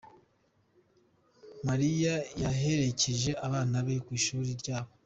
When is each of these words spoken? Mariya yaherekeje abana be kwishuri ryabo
Mariya 1.67 2.13
yaherekeje 2.41 3.31
abana 3.45 3.77
be 3.85 3.95
kwishuri 4.05 4.49
ryabo 4.61 4.91